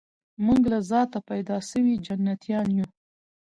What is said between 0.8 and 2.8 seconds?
ذاته پیدا سوي جنتیان